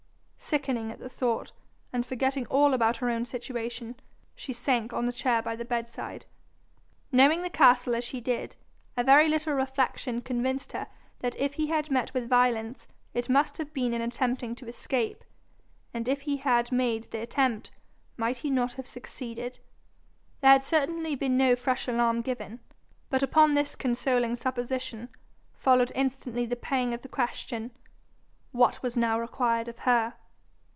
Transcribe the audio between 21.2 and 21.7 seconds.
no